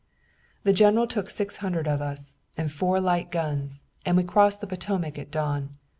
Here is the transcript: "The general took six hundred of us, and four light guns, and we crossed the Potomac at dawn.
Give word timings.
"The 0.63 0.73
general 0.73 1.05
took 1.05 1.29
six 1.29 1.57
hundred 1.57 1.87
of 1.87 2.01
us, 2.01 2.39
and 2.57 2.71
four 2.71 2.99
light 2.99 3.29
guns, 3.29 3.83
and 4.03 4.17
we 4.17 4.23
crossed 4.23 4.59
the 4.59 4.65
Potomac 4.65 5.19
at 5.19 5.29
dawn. 5.29 5.77